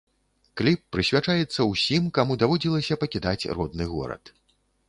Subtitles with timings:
[0.59, 4.23] Кліп прысвячаецца ўсім, каму даводзілася пакідаць родны горад.